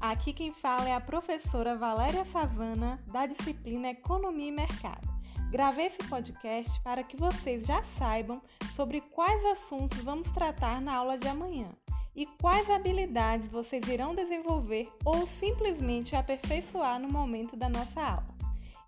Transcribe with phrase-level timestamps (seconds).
[0.00, 5.06] Aqui quem fala é a professora Valéria Savana, da disciplina Economia e Mercado.
[5.50, 8.40] Gravei esse podcast para que vocês já saibam
[8.74, 11.68] sobre quais assuntos vamos tratar na aula de amanhã
[12.16, 18.34] e quais habilidades vocês irão desenvolver ou simplesmente aperfeiçoar no momento da nossa aula.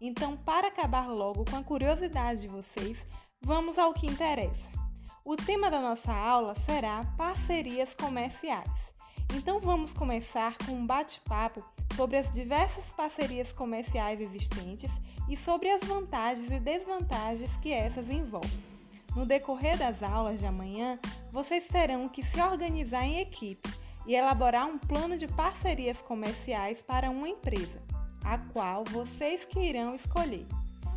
[0.00, 2.96] Então, para acabar logo com a curiosidade de vocês,
[3.42, 4.72] vamos ao que interessa.
[5.22, 8.70] O tema da nossa aula será parcerias comerciais.
[9.34, 11.64] Então vamos começar com um bate-papo
[11.96, 14.90] sobre as diversas parcerias comerciais existentes
[15.26, 18.50] e sobre as vantagens e desvantagens que essas envolvem.
[19.16, 20.98] No decorrer das aulas de amanhã,
[21.32, 23.70] vocês terão que se organizar em equipe
[24.06, 27.82] e elaborar um plano de parcerias comerciais para uma empresa,
[28.24, 30.46] a qual vocês que irão escolher.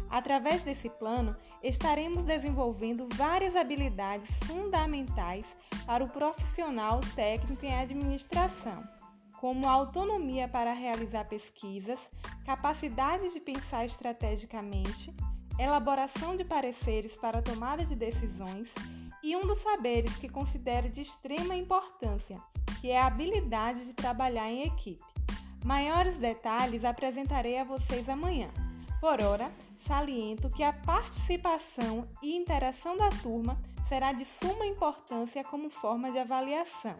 [0.10, 5.46] Através desse plano, estaremos desenvolvendo várias habilidades fundamentais
[5.86, 8.84] para o profissional técnico em administração,
[9.40, 12.00] como autonomia para realizar pesquisas,
[12.46, 15.14] capacidade de pensar estrategicamente,
[15.60, 18.68] elaboração de pareceres para tomada de decisões
[19.24, 22.38] e um dos saberes que considero de extrema importância,
[22.82, 25.04] que é a habilidade de trabalhar em equipe.
[25.64, 28.49] Maiores detalhes apresentarei a vocês amanhã.
[29.02, 29.52] Por ora,
[29.88, 36.20] saliento que a participação e interação da turma será de suma importância como forma de
[36.20, 37.00] avaliação.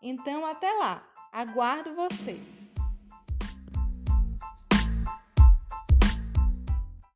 [0.00, 2.61] Então, até lá, aguardo vocês!